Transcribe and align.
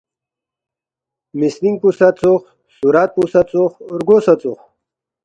مِسنِنگ 1.39 1.77
پو 1.81 1.89
سہ 1.97 2.07
ژوخ، 2.19 2.41
صُورت 2.77 3.09
پو 3.15 3.21
سہ 3.31 3.41
ژوخ 3.51 3.71
رگو 3.97 4.17
سہ 4.25 4.33
ژوخ 4.41 4.59